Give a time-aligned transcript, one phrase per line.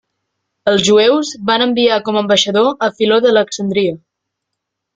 [0.71, 3.95] Els jueus van enviar com ambaixador a Filó d'Alexandria.